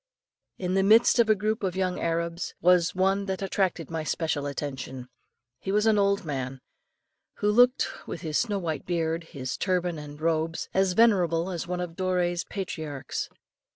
In 0.57 0.73
the 0.73 0.81
midst 0.81 1.19
of 1.19 1.29
a 1.29 1.35
group 1.35 1.61
of 1.61 1.75
young 1.75 1.99
Arabs, 1.99 2.55
was 2.59 2.95
one 2.95 3.27
that 3.27 3.43
attracted 3.43 3.91
my 3.91 4.03
special 4.03 4.47
attention. 4.47 5.09
He 5.59 5.71
was 5.71 5.85
an 5.85 5.99
old 5.99 6.25
man 6.25 6.59
who 7.35 7.51
looked, 7.51 8.07
with 8.07 8.21
his 8.21 8.39
snow 8.39 8.57
white 8.57 8.87
beard, 8.87 9.25
his 9.25 9.55
turban 9.55 9.99
and 9.99 10.19
robes, 10.19 10.69
as 10.73 10.93
venerable 10.93 11.51
as 11.51 11.67
one 11.67 11.81
of 11.81 11.91
Doré's 11.91 12.43
patriarchs. 12.45 13.29